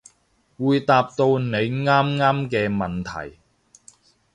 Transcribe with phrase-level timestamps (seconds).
[0.57, 3.37] 會答到你啱啱嘅問題